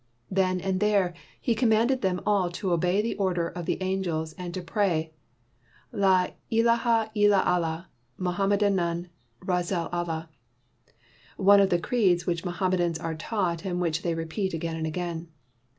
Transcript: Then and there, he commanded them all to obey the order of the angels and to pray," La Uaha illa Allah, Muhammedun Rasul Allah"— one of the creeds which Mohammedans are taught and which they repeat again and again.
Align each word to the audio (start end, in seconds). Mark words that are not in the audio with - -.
Then 0.31 0.59
and 0.59 0.79
there, 0.79 1.13
he 1.39 1.53
commanded 1.53 2.01
them 2.01 2.21
all 2.25 2.49
to 2.53 2.71
obey 2.73 3.03
the 3.03 3.13
order 3.17 3.49
of 3.49 3.67
the 3.67 3.79
angels 3.83 4.33
and 4.33 4.51
to 4.55 4.61
pray," 4.63 5.13
La 6.03 6.29
Uaha 6.51 7.11
illa 7.13 7.43
Allah, 7.43 7.87
Muhammedun 8.19 9.09
Rasul 9.41 9.89
Allah"— 9.91 10.31
one 11.37 11.59
of 11.59 11.69
the 11.69 11.77
creeds 11.77 12.25
which 12.25 12.43
Mohammedans 12.43 12.97
are 12.97 13.13
taught 13.13 13.63
and 13.63 13.79
which 13.79 14.01
they 14.01 14.15
repeat 14.15 14.55
again 14.55 14.75
and 14.75 14.87
again. 14.87 15.27